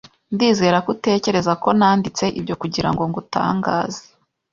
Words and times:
Ndizera 0.33 0.77
ko 0.85 0.87
utekereza 0.95 1.51
ko 1.63 1.69
nanditse 1.79 2.25
ibyo 2.39 2.55
kugirango 2.61 3.01
ngutangaze. 3.09 4.03